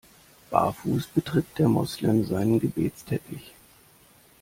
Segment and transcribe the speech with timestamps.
[0.49, 3.53] Barfuß betritt der Moslem seinen Gebetsteppich.